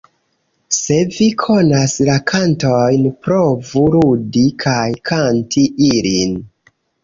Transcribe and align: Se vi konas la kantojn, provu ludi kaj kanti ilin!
Se 0.77 0.95
vi 1.17 1.27
konas 1.43 1.93
la 2.07 2.15
kantojn, 2.33 3.05
provu 3.27 3.85
ludi 3.99 4.47
kaj 4.67 4.83
kanti 5.15 5.71
ilin! 5.93 6.39